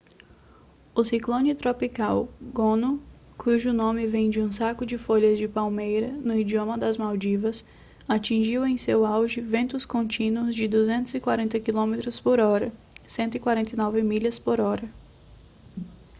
[0.95, 2.99] o ciclone tropical gonu
[3.37, 7.63] cujo nome vem de um saco de folhas de palmeira no idioma das maldivas
[8.09, 12.73] atingiu em seu auge ventos contínuos de 240 quilômetros por hora
[13.05, 14.89] 149 milhas por hora